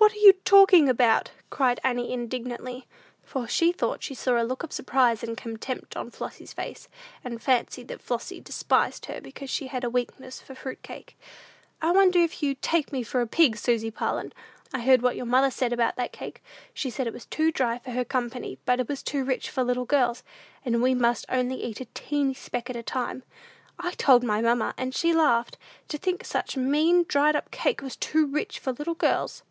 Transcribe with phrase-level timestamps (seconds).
[0.00, 2.86] "What are you talking about?" cried Annie, indignantly;
[3.22, 6.88] for she thought she saw a look of surprise and contempt on Flossy's face,
[7.22, 11.18] and fancied that Flossy despised her because she had a weakness for fruit cake.
[11.82, 14.32] "I wonder if you take me for a pig, Susy Parlin!
[14.72, 16.42] I heard what your mother said about that cake!
[16.72, 19.62] She said it was too dry for her company, but it was too rich for
[19.62, 20.22] little girls,
[20.64, 23.22] and we must only eat a teeny speck at a time.
[23.78, 25.58] I told my mamma, and she laughed,
[25.88, 29.42] to think such mean dried up cake was too rich for little girls!"